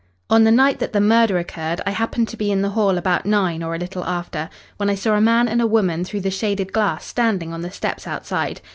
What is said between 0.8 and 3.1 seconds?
the murder occurred, I happened to be in the hall